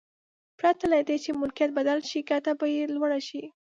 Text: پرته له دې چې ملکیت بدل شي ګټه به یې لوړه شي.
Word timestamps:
پرته 0.59 0.85
له 0.93 0.97
دې 1.07 1.17
چې 1.23 1.39
ملکیت 1.41 1.71
بدل 1.77 1.99
شي 2.09 2.19
ګټه 2.29 2.51
به 2.59 2.65
یې 2.75 2.83
لوړه 2.95 3.19
شي. 3.27 3.43